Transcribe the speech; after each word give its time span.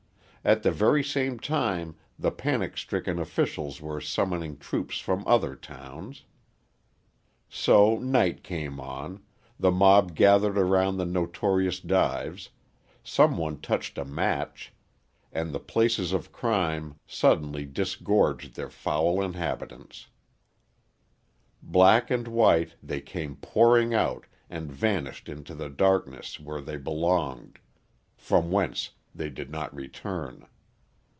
At 0.43 0.63
the 0.63 0.71
very 0.71 1.03
same 1.03 1.37
time 1.37 1.93
the 2.17 2.31
panic 2.31 2.75
stricken 2.75 3.19
officials 3.19 3.79
were 3.79 4.01
summoning 4.01 4.57
troops 4.57 4.99
from 4.99 5.23
other 5.27 5.55
towns. 5.55 6.23
So 7.47 7.99
night 7.99 8.41
came 8.43 8.79
on, 8.79 9.21
the 9.59 9.69
mob 9.69 10.15
gathered 10.15 10.57
around 10.57 10.97
the 10.97 11.05
notorious 11.05 11.79
dives, 11.79 12.49
some 13.03 13.37
one 13.37 13.61
touched 13.61 13.99
a 13.99 14.03
match, 14.03 14.73
and 15.31 15.53
the 15.53 15.59
places 15.59 16.11
of 16.11 16.31
crime 16.31 16.95
suddenly 17.05 17.63
disgorged 17.63 18.55
their 18.55 18.71
foul 18.71 19.21
inhabitants. 19.21 20.07
Black 21.61 22.09
and 22.09 22.27
white, 22.27 22.73
they 22.81 22.99
came 22.99 23.35
pouring 23.35 23.93
out 23.93 24.25
and 24.49 24.71
vanished 24.71 25.29
into 25.29 25.53
the 25.53 25.69
darkness 25.69 26.39
where 26.39 26.61
they 26.61 26.77
belonged 26.77 27.59
from 28.17 28.49
whence 28.49 28.89
they 29.13 29.29
did 29.29 29.49
not 29.49 29.75
return. 29.75 30.47